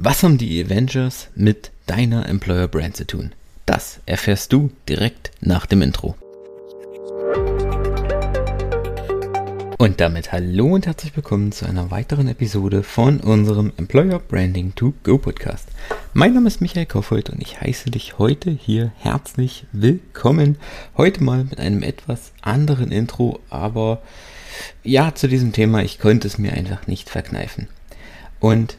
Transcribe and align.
Was 0.00 0.22
haben 0.22 0.38
die 0.38 0.64
Avengers 0.64 1.26
mit 1.34 1.72
deiner 1.86 2.28
Employer 2.28 2.68
Brand 2.68 2.96
zu 2.96 3.04
tun? 3.04 3.32
Das 3.66 3.98
erfährst 4.06 4.52
du 4.52 4.70
direkt 4.88 5.32
nach 5.40 5.66
dem 5.66 5.82
Intro. 5.82 6.14
Und 9.76 10.00
damit 10.00 10.30
hallo 10.30 10.66
und 10.66 10.86
herzlich 10.86 11.16
willkommen 11.16 11.50
zu 11.50 11.66
einer 11.66 11.90
weiteren 11.90 12.28
Episode 12.28 12.84
von 12.84 13.18
unserem 13.18 13.72
Employer 13.76 14.20
Branding 14.20 14.72
to 14.76 14.94
Go 15.02 15.18
Podcast. 15.18 15.66
Mein 16.14 16.32
Name 16.32 16.46
ist 16.46 16.60
Michael 16.60 16.86
Kaufhold 16.86 17.30
und 17.30 17.42
ich 17.42 17.60
heiße 17.60 17.90
dich 17.90 18.18
heute 18.18 18.52
hier 18.52 18.92
herzlich 18.98 19.66
willkommen. 19.72 20.58
Heute 20.96 21.24
mal 21.24 21.42
mit 21.42 21.58
einem 21.58 21.82
etwas 21.82 22.30
anderen 22.40 22.92
Intro, 22.92 23.40
aber 23.50 24.00
ja, 24.84 25.16
zu 25.16 25.26
diesem 25.26 25.52
Thema, 25.52 25.82
ich 25.82 25.98
konnte 25.98 26.28
es 26.28 26.38
mir 26.38 26.52
einfach 26.52 26.86
nicht 26.86 27.10
verkneifen. 27.10 27.66
Und 28.38 28.78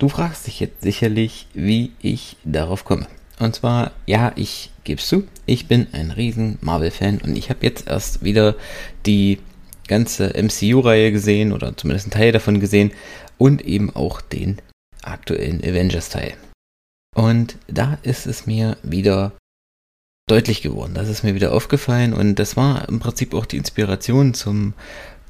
Du 0.00 0.08
fragst 0.08 0.46
dich 0.46 0.60
jetzt 0.60 0.80
sicherlich, 0.80 1.46
wie 1.52 1.92
ich 2.00 2.38
darauf 2.42 2.86
komme. 2.86 3.06
Und 3.38 3.54
zwar, 3.54 3.90
ja, 4.06 4.32
ich 4.34 4.70
gebe 4.82 5.00
zu, 5.00 5.28
ich 5.44 5.68
bin 5.68 5.88
ein 5.92 6.10
riesen 6.10 6.56
Marvel-Fan 6.62 7.18
und 7.18 7.36
ich 7.36 7.50
habe 7.50 7.66
jetzt 7.66 7.86
erst 7.86 8.24
wieder 8.24 8.56
die 9.04 9.40
ganze 9.88 10.32
MCU-Reihe 10.42 11.12
gesehen 11.12 11.52
oder 11.52 11.76
zumindest 11.76 12.06
einen 12.06 12.12
Teil 12.12 12.32
davon 12.32 12.60
gesehen 12.60 12.92
und 13.36 13.60
eben 13.60 13.94
auch 13.94 14.22
den 14.22 14.62
aktuellen 15.02 15.62
Avengers-Teil. 15.62 16.32
Und 17.14 17.58
da 17.68 17.98
ist 18.02 18.26
es 18.26 18.46
mir 18.46 18.78
wieder 18.82 19.32
deutlich 20.30 20.62
geworden, 20.62 20.94
das 20.94 21.10
ist 21.10 21.24
mir 21.24 21.34
wieder 21.34 21.52
aufgefallen 21.52 22.14
und 22.14 22.36
das 22.36 22.56
war 22.56 22.88
im 22.88 23.00
Prinzip 23.00 23.34
auch 23.34 23.44
die 23.44 23.58
Inspiration 23.58 24.32
zum 24.32 24.72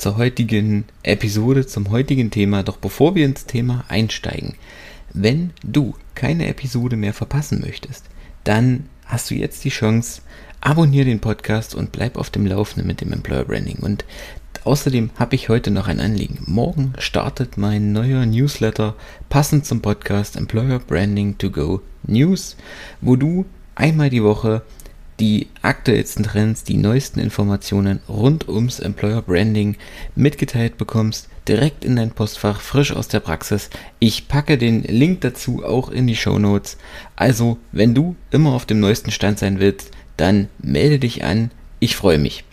zur 0.01 0.17
heutigen 0.17 0.87
Episode, 1.03 1.67
zum 1.67 1.91
heutigen 1.91 2.31
Thema. 2.31 2.63
Doch 2.63 2.79
bevor 2.79 3.15
wir 3.15 3.27
ins 3.27 3.45
Thema 3.45 3.85
einsteigen, 3.89 4.55
wenn 5.13 5.51
du 5.63 5.95
keine 6.15 6.47
Episode 6.49 6.97
mehr 6.97 7.13
verpassen 7.13 7.61
möchtest, 7.61 8.07
dann 8.45 8.87
hast 9.05 9.31
du 9.31 9.35
jetzt 9.35 9.63
die 9.63 9.69
Chance, 9.69 10.23
abonniere 10.63 11.05
den 11.05 11.21
Podcast 11.21 11.75
und 11.75 11.93
bleib 11.93 12.17
auf 12.17 12.31
dem 12.31 12.47
Laufenden 12.47 12.87
mit 12.87 13.03
dem 13.03 13.13
Employer 13.13 13.45
Branding. 13.45 13.77
Und 13.77 14.07
außerdem 14.65 15.11
habe 15.17 15.35
ich 15.35 15.51
heute 15.51 15.71
noch 15.71 15.87
ein 15.87 16.01
Anliegen. 16.01 16.45
Morgen 16.47 16.95
startet 16.99 17.59
mein 17.59 17.93
neuer 17.93 18.25
Newsletter 18.25 18.95
passend 19.29 19.67
zum 19.67 19.83
Podcast 19.83 20.35
Employer 20.35 20.79
Branding 20.79 21.37
to 21.37 21.51
Go 21.51 21.83
News, 22.05 22.57
wo 23.03 23.17
du 23.17 23.45
einmal 23.75 24.09
die 24.09 24.25
Woche 24.25 24.63
die 25.21 25.49
aktuellsten 25.61 26.25
Trends, 26.25 26.65
die 26.65 26.79
neuesten 26.79 27.21
Informationen 27.21 28.01
rund 28.09 28.49
ums 28.49 28.81
Employer 28.81 29.21
Branding 29.21 29.77
mitgeteilt 30.17 30.79
bekommst, 30.79 31.29
direkt 31.47 31.85
in 31.85 31.97
dein 31.97 32.11
Postfach, 32.11 32.61
frisch 32.61 32.93
aus 32.93 33.09
der 33.09 33.21
Praxis. 33.21 33.69
Ich 33.99 34.29
packe 34.29 34.57
den 34.57 34.83
Link 34.83 35.21
dazu 35.21 35.63
auch 35.65 35.91
in 35.91 36.07
die 36.07 36.17
Show 36.17 36.39
Notes. 36.39 36.79
Also, 37.17 37.59
wenn 37.71 37.95
du 37.95 38.17
immer 38.31 38.53
auf 38.55 38.65
dem 38.65 38.81
neuesten 38.81 39.11
Stand 39.11 39.39
sein 39.39 39.61
willst, 39.61 39.91
dann 40.17 40.49
melde 40.59 40.99
dich 40.99 41.23
an. 41.23 41.51
Ich 41.81 41.97
freue 41.97 42.19
mich. 42.19 42.45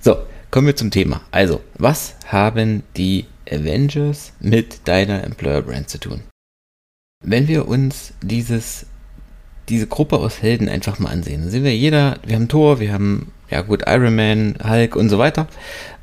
So, 0.00 0.16
kommen 0.50 0.66
wir 0.66 0.76
zum 0.76 0.90
Thema. 0.90 1.20
Also, 1.30 1.60
was 1.78 2.16
haben 2.26 2.82
die 2.96 3.26
Avengers 3.48 4.32
mit 4.40 4.88
deiner 4.88 5.22
Employer 5.24 5.62
Brand 5.62 5.88
zu 5.88 5.98
tun? 5.98 6.22
Wenn 7.24 7.46
wir 7.46 7.68
uns 7.68 8.12
dieses 8.20 8.86
diese 9.68 9.86
Gruppe 9.86 10.16
aus 10.18 10.42
Helden 10.42 10.68
einfach 10.68 10.98
mal 10.98 11.10
ansehen. 11.10 11.42
Dann 11.42 11.50
sehen 11.50 11.64
wir 11.64 11.76
jeder, 11.76 12.18
wir 12.24 12.36
haben 12.36 12.48
Thor, 12.48 12.80
wir 12.80 12.92
haben, 12.92 13.32
ja 13.50 13.62
gut, 13.62 13.84
Iron 13.86 14.14
Man, 14.14 14.56
Hulk 14.62 14.96
und 14.96 15.08
so 15.08 15.18
weiter. 15.18 15.46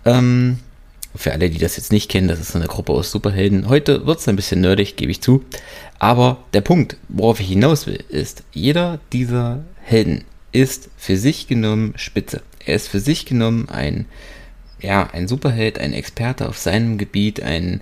Ähm, 0.05 0.59
für 1.15 1.33
alle, 1.33 1.49
die 1.49 1.57
das 1.57 1.75
jetzt 1.75 1.91
nicht 1.91 2.09
kennen, 2.09 2.27
das 2.27 2.39
ist 2.39 2.55
eine 2.55 2.67
Gruppe 2.67 2.93
aus 2.93 3.11
Superhelden. 3.11 3.67
Heute 3.67 4.05
wird 4.05 4.19
es 4.19 4.27
ein 4.27 4.35
bisschen 4.35 4.61
nerdig, 4.61 4.95
gebe 4.95 5.11
ich 5.11 5.21
zu. 5.21 5.43
Aber 5.97 6.37
der 6.53 6.61
Punkt, 6.61 6.97
worauf 7.09 7.39
ich 7.39 7.47
hinaus 7.47 7.87
will, 7.87 8.03
ist, 8.09 8.43
jeder 8.53 8.99
dieser 9.11 9.63
Helden 9.81 10.23
ist 10.51 10.89
für 10.97 11.17
sich 11.17 11.47
genommen 11.47 11.93
Spitze. 11.95 12.41
Er 12.65 12.75
ist 12.75 12.87
für 12.87 12.99
sich 12.99 13.25
genommen 13.25 13.69
ein, 13.69 14.05
ja, 14.81 15.09
ein 15.11 15.27
Superheld, 15.27 15.79
ein 15.79 15.93
Experte 15.93 16.47
auf 16.47 16.57
seinem 16.57 16.97
Gebiet, 16.97 17.41
ein, 17.41 17.81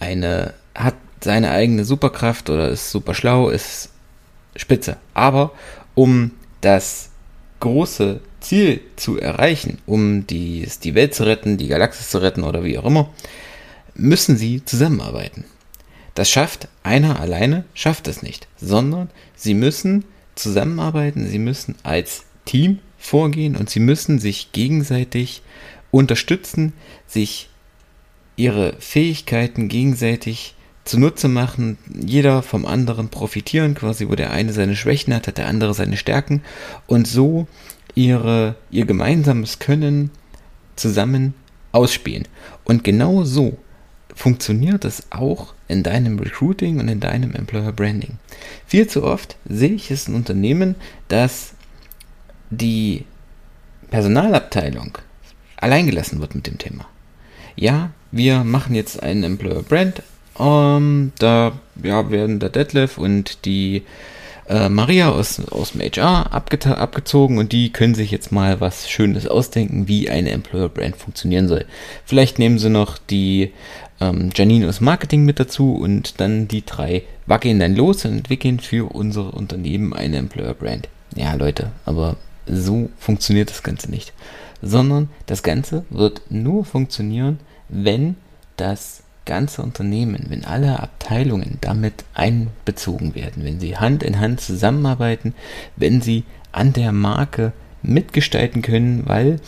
eine, 0.00 0.54
hat 0.74 0.94
seine 1.20 1.50
eigene 1.50 1.84
Superkraft 1.84 2.50
oder 2.50 2.68
ist 2.68 2.90
super 2.90 3.14
schlau, 3.14 3.48
ist 3.50 3.90
spitze. 4.56 4.96
Aber 5.14 5.52
um 5.94 6.32
das 6.60 7.10
große 7.60 8.20
Ziel 8.40 8.80
zu 8.96 9.18
erreichen, 9.18 9.78
um 9.86 10.26
die, 10.26 10.68
die 10.82 10.94
Welt 10.94 11.14
zu 11.14 11.24
retten, 11.24 11.58
die 11.58 11.68
Galaxis 11.68 12.10
zu 12.10 12.18
retten 12.18 12.42
oder 12.42 12.64
wie 12.64 12.78
auch 12.78 12.84
immer, 12.84 13.10
müssen 13.94 14.36
sie 14.36 14.64
zusammenarbeiten. 14.64 15.44
Das 16.14 16.28
schafft 16.28 16.68
einer 16.82 17.20
alleine, 17.20 17.64
schafft 17.74 18.08
es 18.08 18.22
nicht, 18.22 18.48
sondern 18.56 19.10
sie 19.34 19.54
müssen 19.54 20.04
zusammenarbeiten, 20.34 21.26
sie 21.28 21.38
müssen 21.38 21.76
als 21.82 22.24
Team 22.44 22.80
vorgehen 22.98 23.56
und 23.56 23.70
sie 23.70 23.80
müssen 23.80 24.18
sich 24.18 24.52
gegenseitig 24.52 25.42
unterstützen, 25.90 26.72
sich 27.06 27.48
ihre 28.36 28.74
Fähigkeiten 28.78 29.68
gegenseitig 29.68 30.54
zunutze 30.84 31.28
machen, 31.28 31.78
jeder 31.92 32.42
vom 32.42 32.66
anderen 32.66 33.08
profitieren, 33.08 33.74
quasi 33.74 34.08
wo 34.08 34.14
der 34.14 34.32
eine 34.32 34.52
seine 34.52 34.76
Schwächen 34.76 35.14
hat, 35.14 35.28
hat 35.28 35.38
der 35.38 35.48
andere 35.48 35.74
seine 35.74 35.96
Stärken 35.96 36.42
und 36.86 37.06
so 37.06 37.46
ihre, 37.94 38.56
ihr 38.70 38.84
gemeinsames 38.84 39.58
Können 39.58 40.10
zusammen 40.76 41.34
ausspielen. 41.72 42.26
Und 42.64 42.84
genau 42.84 43.24
so 43.24 43.58
funktioniert 44.14 44.84
es 44.84 45.06
auch 45.10 45.54
in 45.68 45.82
deinem 45.82 46.18
Recruiting 46.18 46.80
und 46.80 46.88
in 46.88 47.00
deinem 47.00 47.34
Employer 47.34 47.72
Branding. 47.72 48.18
Viel 48.66 48.86
zu 48.86 49.04
oft 49.04 49.36
sehe 49.48 49.72
ich 49.72 49.90
es 49.90 50.08
in 50.08 50.14
Unternehmen, 50.14 50.74
dass 51.08 51.54
die 52.50 53.04
Personalabteilung 53.90 54.98
alleingelassen 55.56 56.20
wird 56.20 56.34
mit 56.34 56.46
dem 56.46 56.58
Thema. 56.58 56.86
Ja, 57.56 57.90
wir 58.10 58.44
machen 58.44 58.74
jetzt 58.74 59.02
einen 59.02 59.24
Employer 59.24 59.62
Brand, 59.62 60.02
ähm, 60.38 61.12
da 61.18 61.52
ja, 61.82 62.10
werden 62.10 62.40
der 62.40 62.50
Detlef 62.50 62.98
und 62.98 63.44
die 63.44 63.82
äh, 64.48 64.68
Maria 64.68 65.10
aus, 65.10 65.40
aus 65.50 65.72
dem 65.72 65.80
HR 65.80 66.32
abgezogen 66.32 67.38
und 67.38 67.52
die 67.52 67.72
können 67.72 67.94
sich 67.94 68.10
jetzt 68.10 68.32
mal 68.32 68.60
was 68.60 68.90
Schönes 68.90 69.26
ausdenken, 69.26 69.88
wie 69.88 70.10
eine 70.10 70.30
Employer 70.30 70.68
Brand 70.68 70.96
funktionieren 70.96 71.48
soll. 71.48 71.64
Vielleicht 72.04 72.38
nehmen 72.38 72.58
sie 72.58 72.70
noch 72.70 72.98
die 72.98 73.52
ähm, 74.00 74.30
Janine 74.34 74.68
aus 74.68 74.80
Marketing 74.80 75.24
mit 75.24 75.38
dazu 75.38 75.74
und 75.74 76.20
dann 76.20 76.48
die 76.48 76.64
drei 76.64 77.02
wackeln 77.26 77.60
dann 77.60 77.76
los 77.76 78.04
und 78.04 78.12
entwickeln 78.12 78.60
für 78.60 78.92
unser 78.92 79.34
Unternehmen 79.34 79.92
eine 79.94 80.16
Employer 80.16 80.54
Brand. 80.54 80.88
Ja, 81.14 81.34
Leute, 81.34 81.70
aber 81.84 82.16
so 82.46 82.90
funktioniert 82.98 83.50
das 83.50 83.62
Ganze 83.62 83.90
nicht. 83.90 84.12
Sondern 84.60 85.08
das 85.26 85.42
Ganze 85.42 85.84
wird 85.90 86.22
nur 86.30 86.64
funktionieren, 86.64 87.38
wenn 87.68 88.16
das 88.56 89.02
ganze 89.24 89.62
Unternehmen, 89.62 90.26
wenn 90.28 90.44
alle 90.44 90.80
Abteilungen 90.80 91.58
damit 91.60 92.04
einbezogen 92.14 93.14
werden, 93.14 93.44
wenn 93.44 93.60
sie 93.60 93.76
Hand 93.76 94.02
in 94.02 94.20
Hand 94.20 94.40
zusammenarbeiten, 94.40 95.34
wenn 95.76 96.00
sie 96.00 96.24
an 96.50 96.72
der 96.72 96.92
Marke 96.92 97.52
mitgestalten 97.82 98.62
können, 98.62 99.02
weil 99.06 99.40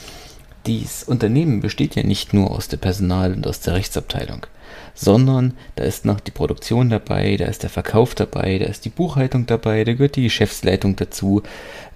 dieses 0.67 1.05
Unternehmen 1.05 1.61
besteht 1.61 1.95
ja 1.95 2.03
nicht 2.03 2.33
nur 2.33 2.51
aus 2.51 2.69
der 2.69 2.79
Personal- 2.79 3.34
und 3.34 3.47
aus 3.47 3.61
der 3.61 3.75
Rechtsabteilung, 3.75 4.47
sondern 4.95 5.55
da 5.77 5.84
ist 5.84 6.05
noch 6.05 6.21
die 6.21 6.31
Produktion 6.31 6.89
dabei, 6.89 7.37
da 7.37 7.47
ist 7.47 7.63
der 7.63 7.71
Verkauf 7.71 8.15
dabei, 8.15 8.59
da 8.59 8.67
ist 8.67 8.84
die 8.84 8.91
Buchhaltung 8.91 9.47
dabei, 9.47 9.84
da 9.84 9.93
gehört 9.93 10.17
die 10.17 10.23
Geschäftsleitung 10.23 10.97
dazu 10.97 11.43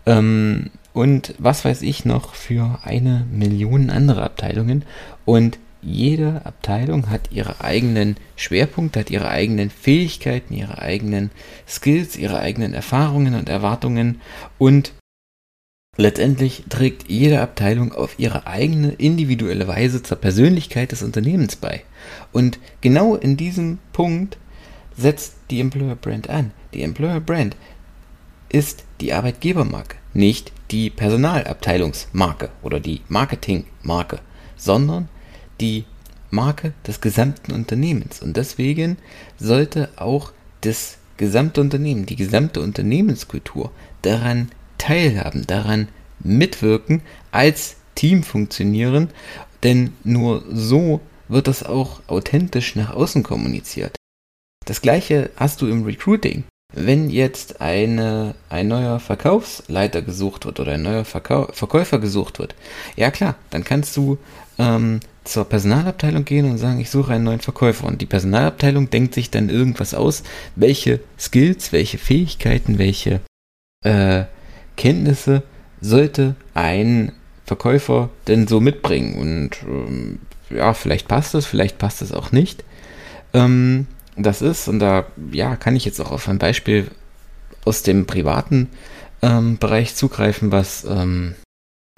ähm, 0.05 0.71
und 0.93 1.35
was 1.39 1.65
weiß 1.65 1.83
ich 1.83 2.05
noch 2.05 2.35
für 2.35 2.81
eine 2.83 3.27
Million 3.31 3.91
andere 3.91 4.23
Abteilungen 4.23 4.85
und 5.25 5.59
jede 5.89 6.45
Abteilung 6.45 7.11
hat 7.11 7.33
ihre 7.33 7.61
eigenen 7.63 8.17
Schwerpunkte, 8.37 9.01
hat 9.01 9.11
ihre 9.11 9.29
eigenen 9.29 9.71
Fähigkeiten, 9.71 10.55
ihre 10.55 10.79
eigenen 10.79 11.31
Skills, 11.67 12.17
ihre 12.17 12.41
eigenen 12.41 12.75
Erfahrungen 12.75 13.35
und 13.35 13.49
Erwartungen 13.49 14.21
und 14.59 14.93
letztendlich 15.97 16.65
trägt 16.69 17.09
jede 17.09 17.41
Abteilung 17.41 17.93
auf 17.93 18.19
ihre 18.19 18.47
eigene 18.47 18.93
individuelle 18.93 19.67
Weise 19.67 20.03
zur 20.03 20.19
Persönlichkeit 20.19 20.93
des 20.93 21.03
Unternehmens 21.03 21.57
bei. 21.57 21.83
Und 22.33 22.59
genau 22.81 23.17
in 23.17 23.37
diesem 23.37 23.79
Punkt 23.93 24.39
setzt 24.97 25.35
die 25.51 25.61
Employer 25.61 25.97
Brand 25.97 26.31
an. 26.31 26.53
Die 26.75 26.83
Employer 26.83 27.21
Brand 27.21 27.57
ist 28.49 28.85
die 29.01 29.13
Arbeitgebermarke, 29.13 29.97
nicht 30.15 30.53
die 30.71 30.91
Personalabteilungsmarke 30.91 32.51
oder 32.63 32.79
die 32.79 33.01
Marketingmarke, 33.09 34.21
sondern 34.57 35.09
die 35.61 35.85
Marke 36.31 36.73
des 36.87 37.01
gesamten 37.01 37.53
Unternehmens. 37.53 38.23
Und 38.23 38.37
deswegen 38.37 38.99
sollte 39.39 39.89
auch 39.97 40.33
das 40.61 40.99
gesamte 41.17 41.61
Unternehmen, 41.61 42.07
die 42.07 42.17
gesamte 42.17 42.61
Unternehmenskultur 42.61 43.71
daran 44.03 44.51
teilhaben, 44.79 45.47
daran 45.47 45.89
mitwirken, 46.21 47.03
als 47.31 47.77
Team 47.95 48.23
funktionieren, 48.23 49.11
denn 49.63 49.93
nur 50.05 50.45
so 50.51 51.01
wird 51.29 51.49
das 51.49 51.63
auch 51.65 52.01
authentisch 52.07 52.77
nach 52.77 52.95
außen 52.95 53.23
kommuniziert. 53.23 53.97
Das 54.65 54.81
gleiche 54.81 55.31
hast 55.37 55.61
du 55.61 55.67
im 55.67 55.85
Recruiting. 55.85 56.45
Wenn 56.75 57.09
jetzt 57.09 57.63
eine, 57.63 58.35
ein 58.51 58.69
neuer 58.69 59.01
Verkaufsleiter 59.01 60.03
gesucht 60.03 60.45
wird 60.45 60.61
oder 60.61 60.73
ein 60.73 60.83
neuer 60.83 61.07
Verkau 61.07 61.49
Verkäufer 61.53 61.99
gesucht 61.99 62.39
wird, 62.39 62.55
ja 62.95 63.11
klar, 63.11 63.37
dann 63.51 63.65
kannst 63.65 63.97
du 63.97 64.19
ähm, 64.59 65.01
zur 65.25 65.47
Personalabteilung 65.47 66.27
gehen 66.27 66.51
und 66.51 66.59
sagen, 66.59 66.79
ich 66.79 66.91
suche 66.91 67.15
einen 67.15 67.25
neuen 67.25 67.41
Verkäufer. 67.41 67.87
Und 67.87 68.03
die 68.03 68.07
Personalabteilung 68.07 68.91
denkt 68.91 69.15
sich 69.15 69.31
dann 69.31 69.49
irgendwas 69.49 69.95
aus, 69.95 70.23
welche 70.57 71.01
Skills, 71.19 71.73
welche 71.73 71.97
Fähigkeiten, 71.97 72.79
welche 72.79 73.21
äh, 73.83 74.25
Kenntnisse 74.77 75.43
sollte 75.81 76.35
ein 76.53 77.13
Verkäufer 77.47 78.11
denn 78.27 78.47
so 78.47 78.61
mitbringen. 78.61 79.19
Und 79.19 79.51
ähm, 79.67 80.19
ja, 80.51 80.75
vielleicht 80.75 81.09
passt 81.09 81.35
es, 81.35 81.47
vielleicht 81.47 81.79
passt 81.79 82.03
es 82.03 82.13
auch 82.13 82.31
nicht. 82.31 82.63
Ähm, 83.33 83.87
das 84.19 84.43
ist, 84.43 84.69
und 84.69 84.79
da 84.79 85.07
ja, 85.31 85.57
kann 85.57 85.77
ich 85.77 85.85
jetzt 85.85 86.01
auch 86.01 86.11
auf 86.11 86.29
ein 86.29 86.39
Beispiel 86.39 86.91
aus 87.65 87.83
dem 87.83 88.07
privaten 88.07 88.69
ähm, 89.23 89.59
Bereich 89.59 89.95
zugreifen, 89.95 90.53
was, 90.53 90.85
ähm, 90.85 91.35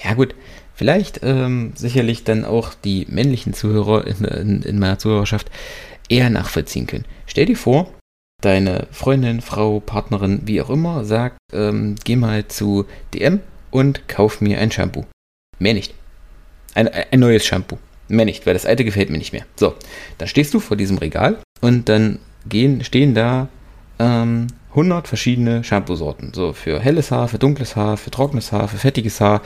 ja 0.02 0.14
gut, 0.14 0.34
vielleicht 0.75 1.20
ähm, 1.22 1.72
sicherlich 1.75 2.25
dann 2.25 2.44
auch 2.44 2.75
die 2.75 3.06
männlichen 3.08 3.55
Zuhörer 3.55 4.06
in, 4.06 4.25
in, 4.25 4.62
in, 4.62 4.78
meiner 4.78 4.99
Zuhörerschaft 4.99 5.50
eher 6.08 6.31
nachvollziehen 6.31 6.87
können. 6.87 7.05
Stell 7.26 7.46
dir 7.46 7.56
vor, 7.56 7.93
deine 8.40 8.87
Freundin, 8.90 9.40
Frau, 9.40 9.81
Partnerin, 9.81 10.43
wie 10.44 10.61
auch 10.62 10.70
immer, 10.70 11.05
sagt, 11.05 11.37
ähm, 11.52 11.96
geh 12.05 12.16
mal 12.16 12.49
zu 12.49 12.87
DM 13.14 13.40
und 13.70 14.08
kauf 14.08 14.40
mir 14.40 14.58
ein 14.58 14.70
Shampoo. 14.70 15.05
Mehr 15.58 15.75
nicht. 15.75 15.94
Ein, 16.75 16.88
ein 16.88 17.20
neues 17.20 17.44
Shampoo. 17.44 17.78
Mehr 18.10 18.24
nicht, 18.24 18.46
weil 18.46 18.54
das 18.54 18.66
alte 18.66 18.84
gefällt 18.84 19.10
mir 19.10 19.18
nicht 19.18 19.32
mehr. 19.32 19.44
So, 19.56 19.74
dann 20.18 20.28
stehst 20.28 20.52
du 20.54 20.60
vor 20.60 20.76
diesem 20.76 20.98
Regal 20.98 21.38
und 21.60 21.88
dann 21.88 22.18
gehen, 22.48 22.84
stehen 22.84 23.14
da 23.14 23.48
ähm, 23.98 24.48
100 24.70 25.08
verschiedene 25.08 25.64
Shampoo-Sorten. 25.64 26.32
So 26.34 26.52
für 26.52 26.80
helles 26.80 27.10
Haar, 27.10 27.28
für 27.28 27.38
dunkles 27.38 27.76
Haar, 27.76 27.96
für 27.96 28.10
trockenes 28.10 28.52
Haar, 28.52 28.68
für 28.68 28.78
fettiges 28.78 29.20
Haar. 29.20 29.42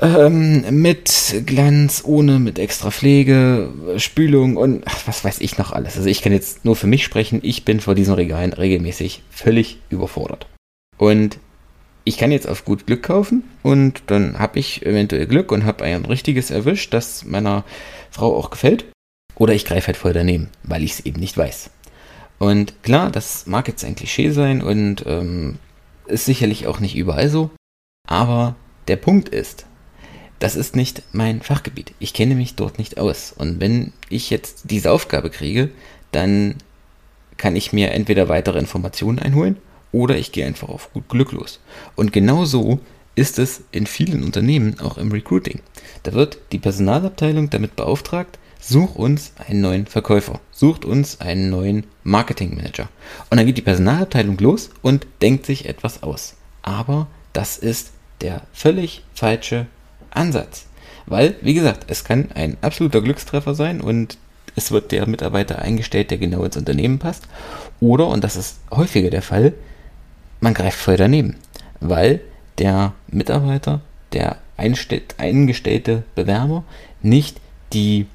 Ähm, 0.00 0.64
mit 0.80 1.42
Glanz, 1.44 2.02
ohne, 2.06 2.38
mit 2.38 2.58
extra 2.58 2.90
Pflege, 2.90 3.68
Spülung 3.98 4.56
und 4.56 4.82
ach, 4.86 5.02
was 5.06 5.22
weiß 5.22 5.40
ich 5.40 5.58
noch 5.58 5.72
alles. 5.72 5.96
Also 5.96 6.08
ich 6.08 6.22
kann 6.22 6.32
jetzt 6.32 6.64
nur 6.64 6.76
für 6.76 6.86
mich 6.86 7.04
sprechen. 7.04 7.40
Ich 7.42 7.64
bin 7.64 7.80
vor 7.80 7.94
diesen 7.94 8.14
Regalen 8.14 8.54
regelmäßig 8.54 9.22
völlig 9.30 9.78
überfordert. 9.90 10.46
Und 10.96 11.38
ich 12.04 12.18
kann 12.18 12.32
jetzt 12.32 12.48
auf 12.48 12.64
gut 12.64 12.86
Glück 12.86 13.02
kaufen 13.02 13.44
und 13.62 14.02
dann 14.06 14.38
habe 14.38 14.58
ich 14.58 14.84
eventuell 14.84 15.26
Glück 15.26 15.52
und 15.52 15.64
habe 15.64 15.84
ein 15.84 16.04
richtiges 16.04 16.50
erwischt, 16.50 16.92
das 16.92 17.24
meiner 17.24 17.64
Frau 18.10 18.36
auch 18.36 18.50
gefällt. 18.50 18.86
Oder 19.36 19.54
ich 19.54 19.64
greife 19.64 19.88
halt 19.88 19.96
voll 19.96 20.12
daneben, 20.12 20.48
weil 20.62 20.82
ich 20.82 20.92
es 20.92 21.00
eben 21.06 21.20
nicht 21.20 21.36
weiß. 21.38 21.70
Und 22.38 22.82
klar, 22.82 23.10
das 23.10 23.46
mag 23.46 23.68
jetzt 23.68 23.84
ein 23.84 23.94
Klischee 23.94 24.30
sein 24.30 24.62
und 24.62 25.04
ähm, 25.06 25.58
ist 26.06 26.24
sicherlich 26.24 26.66
auch 26.66 26.80
nicht 26.80 26.96
überall 26.96 27.28
so. 27.28 27.50
Aber 28.06 28.56
der 28.88 28.96
Punkt 28.96 29.28
ist, 29.28 29.66
das 30.38 30.56
ist 30.56 30.74
nicht 30.74 31.02
mein 31.12 31.40
Fachgebiet. 31.40 31.94
Ich 32.00 32.14
kenne 32.14 32.34
mich 32.34 32.56
dort 32.56 32.78
nicht 32.78 32.98
aus. 32.98 33.32
Und 33.32 33.60
wenn 33.60 33.92
ich 34.08 34.28
jetzt 34.28 34.64
diese 34.64 34.90
Aufgabe 34.90 35.30
kriege, 35.30 35.70
dann 36.10 36.56
kann 37.36 37.54
ich 37.54 37.72
mir 37.72 37.92
entweder 37.92 38.28
weitere 38.28 38.58
Informationen 38.58 39.20
einholen 39.20 39.56
oder 39.92 40.16
ich 40.16 40.32
gehe 40.32 40.46
einfach 40.46 40.68
auf 40.68 40.92
gut 40.92 41.08
Glück 41.08 41.32
los. 41.32 41.60
Und 41.94 42.12
genau 42.12 42.44
so 42.44 42.80
ist 43.14 43.38
es 43.38 43.62
in 43.70 43.86
vielen 43.86 44.24
Unternehmen, 44.24 44.80
auch 44.80 44.98
im 44.98 45.12
Recruiting. 45.12 45.60
Da 46.02 46.14
wird 46.14 46.38
die 46.50 46.58
Personalabteilung 46.58 47.50
damit 47.50 47.76
beauftragt, 47.76 48.38
such 48.58 48.94
uns 48.94 49.32
einen 49.36 49.60
neuen 49.60 49.86
Verkäufer, 49.86 50.40
sucht 50.50 50.84
uns 50.84 51.20
einen 51.20 51.50
neuen 51.50 51.84
Marketingmanager. 52.04 52.88
Und 53.28 53.36
dann 53.36 53.46
geht 53.46 53.58
die 53.58 53.62
Personalabteilung 53.62 54.38
los 54.38 54.70
und 54.80 55.06
denkt 55.20 55.46
sich 55.46 55.68
etwas 55.68 56.02
aus. 56.02 56.34
Aber 56.62 57.08
das 57.32 57.58
ist 57.58 57.90
der 58.20 58.42
völlig 58.52 59.04
falsche 59.14 59.66
Ansatz. 60.10 60.66
Weil, 61.06 61.34
wie 61.42 61.54
gesagt, 61.54 61.84
es 61.88 62.04
kann 62.04 62.30
ein 62.34 62.56
absoluter 62.62 63.02
Glückstreffer 63.02 63.54
sein 63.54 63.80
und 63.80 64.16
es 64.54 64.70
wird 64.70 64.92
der 64.92 65.06
Mitarbeiter 65.06 65.58
eingestellt, 65.60 66.10
der 66.10 66.18
genau 66.18 66.44
ins 66.44 66.56
Unternehmen 66.56 66.98
passt. 66.98 67.24
Oder, 67.80 68.06
und 68.06 68.22
das 68.22 68.36
ist 68.36 68.60
häufiger 68.70 69.10
der 69.10 69.22
Fall, 69.22 69.54
man 70.42 70.54
greift 70.54 70.78
voll 70.78 70.96
daneben. 70.96 71.36
Weil 71.80 72.20
der 72.58 72.92
Mitarbeiter, 73.08 73.80
der 74.12 74.36
eingestellte 74.56 76.02
Bewerber 76.14 76.64
nicht 77.00 77.40
die 77.72 78.06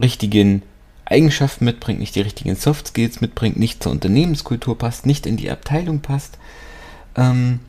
richtigen 0.00 0.62
Eigenschaften 1.04 1.64
mitbringt, 1.64 2.00
nicht 2.00 2.14
die 2.14 2.20
richtigen 2.20 2.54
Soft 2.54 2.88
Skills 2.88 3.20
mitbringt, 3.20 3.58
nicht 3.58 3.82
zur 3.82 3.92
Unternehmenskultur 3.92 4.78
passt, 4.78 5.04
nicht 5.04 5.26
in 5.26 5.36
die 5.36 5.50
Abteilung 5.50 6.00
passt. 6.00 6.38
Ähm, 7.16 7.60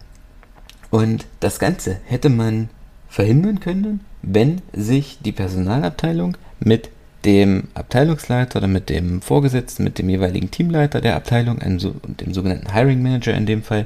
und 0.92 1.26
das 1.40 1.60
Ganze 1.60 2.00
hätte 2.06 2.30
man 2.30 2.70
verhindern 3.10 3.60
können, 3.60 4.02
wenn 4.22 4.62
sich 4.74 5.18
die 5.22 5.32
Personalabteilung 5.32 6.38
mit 6.60 6.90
dem 7.26 7.66
Abteilungsleiter 7.74 8.60
oder 8.60 8.68
mit 8.68 8.90
dem 8.90 9.22
Vorgesetzten, 9.22 9.84
mit 9.84 10.00
dem 10.00 10.10
jeweiligen 10.10 10.52
Teamleiter 10.52 11.02
der 11.02 11.16
Abteilung, 11.16 11.60
einem, 11.60 11.80
dem 11.80 12.34
sogenannten 12.34 12.74
Hiring 12.74 13.02
Manager 13.02 13.34
in 13.34 13.46
dem 13.46 13.64
Fall, 13.64 13.86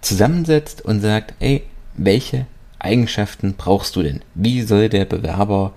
zusammensetzt 0.00 0.84
und 0.84 1.00
sagt, 1.00 1.34
ey, 1.40 1.62
welche 1.94 2.46
Eigenschaften 2.78 3.54
brauchst 3.56 3.96
du 3.96 4.02
denn? 4.02 4.22
Wie 4.34 4.62
soll 4.62 4.88
der 4.88 5.04
Bewerber 5.04 5.72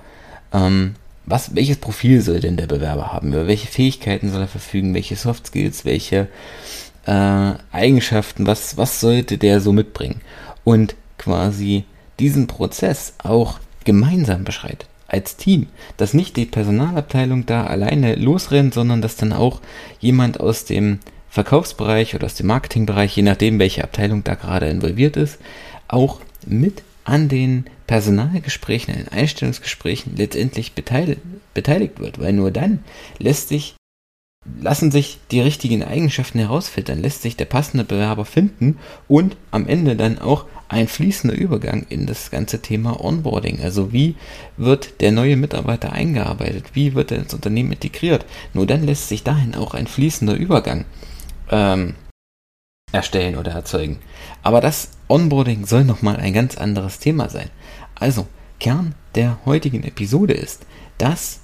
ähm, 0.54 0.96
was, 1.26 1.56
welches 1.56 1.78
Profil 1.78 2.22
soll 2.22 2.40
denn 2.40 2.58
der 2.58 2.68
Bewerber 2.68 3.12
haben? 3.12 3.30
Über 3.34 3.48
welche 3.48 3.68
Fähigkeiten 3.68 4.32
soll 4.32 4.42
er 4.42 4.48
verfügen? 4.48 4.94
Welche 4.94 5.16
Soft 5.16 5.48
Skills? 5.48 5.86
Welche 5.86 6.28
äh, 7.06 7.54
Eigenschaften? 7.72 8.46
Was, 8.46 8.78
was 8.78 9.00
sollte 9.00 9.38
der 9.38 9.60
so 9.60 9.72
mitbringen? 9.74 10.22
Und 10.64 10.96
quasi 11.18 11.86
diesen 12.20 12.48
Prozess 12.48 13.14
auch 13.24 13.60
gemeinsam 13.84 14.44
beschreitet. 14.44 14.88
Als 15.08 15.38
Team, 15.38 15.68
dass 15.98 16.14
nicht 16.14 16.36
die 16.36 16.46
Personalabteilung 16.46 17.46
da 17.46 17.66
alleine 17.68 18.16
losrennt, 18.16 18.74
sondern 18.74 19.02
dass 19.02 19.16
dann 19.16 19.34
auch 19.34 19.62
jemand 20.00 20.40
aus 20.40 20.66
dem 20.66 21.00
Verkaufsbereich 21.30 22.16
oder 22.16 22.26
aus 22.26 22.36
dem 22.36 22.48
Marketingbereich, 22.48 23.16
je 23.16 23.24
nachdem 23.24 23.60
welche 23.60 23.84
Abteilung 23.84 24.24
da 24.24 24.36
gerade 24.36 24.68
involviert 24.68 25.18
ist, 25.18 25.38
auch 25.88 26.22
mit 26.46 26.82
an 27.04 27.30
den 27.30 27.66
Personalgesprächen, 27.88 28.94
an 28.94 29.04
den 29.04 29.12
Einstellungsgesprächen 29.12 30.16
letztendlich 30.16 30.74
beteiligt, 30.74 31.22
beteiligt 31.54 32.00
wird, 32.00 32.20
weil 32.20 32.34
nur 32.34 32.52
dann 32.52 32.84
lässt 33.20 33.50
sich, 33.50 33.76
lassen 34.60 34.92
sich 34.92 35.20
die 35.30 35.42
richtigen 35.42 35.84
Eigenschaften 35.84 36.40
herausfiltern, 36.40 37.02
lässt 37.02 37.22
sich 37.22 37.38
der 37.38 37.46
passende 37.46 37.84
Bewerber 37.84 38.26
finden 38.26 38.80
und 39.08 39.38
am 39.52 39.68
Ende 39.68 39.96
dann 39.96 40.20
auch 40.20 40.46
ein 40.68 40.88
fließender 40.88 41.36
Übergang 41.36 41.86
in 41.90 42.06
das 42.06 42.32
ganze 42.32 42.62
Thema 42.62 43.04
Onboarding. 43.04 43.62
Also 43.62 43.94
wie 43.94 44.16
wird 44.58 45.02
der 45.02 45.12
neue 45.12 45.38
Mitarbeiter 45.38 45.92
eingearbeitet? 45.92 46.72
Wie 46.74 46.96
wird 46.96 47.12
er 47.12 47.20
ins 47.20 47.34
Unternehmen 47.34 47.74
integriert? 47.74 48.26
Nur 48.54 48.66
dann 48.66 48.84
lässt 48.84 49.10
sich 49.10 49.24
dahin 49.24 49.56
auch 49.56 49.74
ein 49.74 49.88
fließender 49.88 50.36
Übergang 50.36 50.86
ähm, 51.52 51.96
erstellen 52.92 53.36
oder 53.36 53.52
erzeugen. 53.52 54.00
Aber 54.42 54.62
das 54.62 54.92
Onboarding 55.08 55.66
soll 55.66 55.84
nochmal 55.84 56.18
ein 56.18 56.34
ganz 56.34 56.58
anderes 56.58 57.00
Thema 57.00 57.30
sein. 57.30 57.50
Also, 57.94 58.28
Kern 58.60 58.96
der 59.16 59.40
heutigen 59.46 59.84
Episode 59.84 60.34
ist, 60.34 60.66
dass 60.98 61.42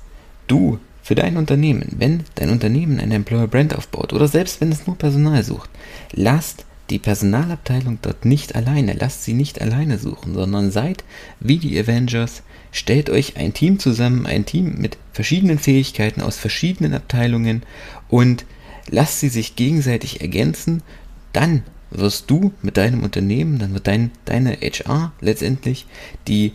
du 0.48 0.80
für 1.04 1.16
dein 1.16 1.38
Unternehmen, 1.38 1.96
wenn 1.98 2.24
dein 2.36 2.51
Unternehmen 2.51 3.00
eine 3.00 3.16
Employer 3.16 3.48
Brand 3.48 3.75
aufbaut 3.75 4.13
oder 4.13 4.28
selbst 4.28 4.62
wenn 4.62 4.72
es 4.72 4.88
nur 4.88 4.98
Personal 4.98 5.44
sucht, 5.44 5.70
lasst 6.13 6.66
die 6.91 7.00
Personalabteilung 7.00 8.00
dort 8.01 8.25
nicht 8.25 8.55
alleine, 8.55 8.93
lasst 8.93 9.24
sie 9.24 9.33
nicht 9.33 9.62
alleine 9.62 9.98
suchen, 9.98 10.33
sondern 10.33 10.71
seid 10.71 11.03
wie 11.39 11.57
die 11.57 11.79
Avengers, 11.79 12.43
stellt 12.71 13.10
euch 13.10 13.38
ein 13.38 13.53
Team 13.53 13.79
zusammen, 13.79 14.25
ein 14.25 14.45
Team 14.45 14.75
mit 14.77 14.98
verschiedenen 15.13 15.57
Fähigkeiten 15.57 16.21
aus 16.21 16.38
verschiedenen 16.38 16.93
Abteilungen 16.93 17.63
und 18.10 18.45
lasst 18.89 19.21
sie 19.21 19.29
sich 19.29 19.55
gegenseitig 19.55 20.21
ergänzen. 20.21 20.83
Dann 21.31 21.63
wirst 21.91 22.29
du 22.29 22.51
mit 22.62 22.77
deinem 22.77 23.03
Unternehmen, 23.03 23.57
dann 23.57 23.74
wird 23.74 23.88
dein, 23.88 24.12
deine 24.25 24.57
HR 24.57 25.13
letztendlich 25.21 25.86
die 26.27 26.53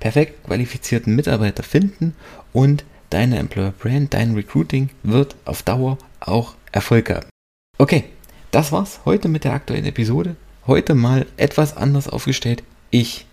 perfekt 0.00 0.44
qualifizierten 0.44 1.14
Mitarbeiter 1.14 1.62
finden 1.62 2.14
und 2.52 2.84
deine 3.10 3.38
Employer 3.38 3.72
Brand, 3.72 4.14
dein 4.14 4.34
Recruiting 4.34 4.88
wird 5.02 5.36
auf 5.44 5.62
Dauer 5.62 5.98
auch 6.20 6.54
Erfolg 6.72 7.10
haben. 7.10 7.28
Okay, 7.78 8.04
das 8.54 8.70
war's 8.70 9.00
heute 9.04 9.26
mit 9.28 9.42
der 9.42 9.52
aktuellen 9.52 9.84
Episode. 9.84 10.36
Heute 10.68 10.94
mal 10.94 11.26
etwas 11.36 11.76
anders 11.76 12.08
aufgestellt. 12.08 12.62
Ich 12.90 13.26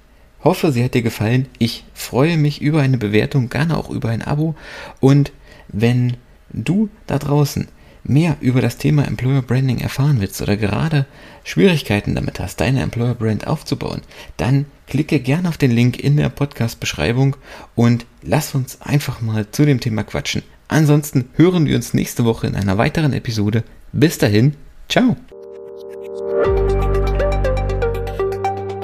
hoffe, 0.44 0.72
sie 0.72 0.84
hat 0.84 0.96
dir 0.96 1.04
gefallen. 1.04 1.48
Ich 1.60 1.86
freue 1.94 2.38
mich 2.38 2.60
über 2.60 2.82
eine 2.82 2.98
Bewertung, 2.98 3.48
gerne 3.48 3.78
auch 3.78 3.92
über 3.92 4.10
ein 4.10 4.24
Abo. 4.24 4.56
Und 5.00 5.32
wenn 5.68 6.18
du 6.52 6.90
da 7.06 7.20
draußen 7.20 7.68
mehr 8.04 8.38
über 8.42 8.62
das 8.62 8.78
Thema 8.78 9.06
Employer 9.06 9.44
Branding 9.44 9.78
erfahren 9.78 10.20
willst 10.22 10.42
oder 10.42 10.58
gerade 10.58 11.06
Schwierigkeiten 11.44 12.16
damit 12.16 12.40
hast, 12.40 12.60
deine 12.60 12.82
Employer 12.82 13.14
Brand 13.14 13.46
aufzubauen, 13.46 14.02
dann 14.38 14.66
klicke 14.88 15.20
gerne 15.20 15.50
auf 15.50 15.60
den 15.60 15.70
Link 15.70 16.00
in 16.00 16.18
der 16.18 16.30
Podcast-Beschreibung 16.30 17.36
und 17.76 18.08
lass 18.24 18.56
uns 18.56 18.82
einfach 18.82 19.22
mal 19.22 19.46
zu 19.52 19.66
dem 19.66 19.80
Thema 19.80 20.04
quatschen. 20.04 20.42
Ansonsten 20.68 21.30
hören 21.36 21.68
wir 21.68 21.76
uns 21.76 21.94
nächste 21.94 22.26
Woche 22.26 22.48
in 22.48 22.56
einer 22.56 22.80
weiteren 22.80 23.14
Episode. 23.14 23.64
Bis 23.94 24.18
dahin, 24.18 24.56
Tchau! 24.92 25.16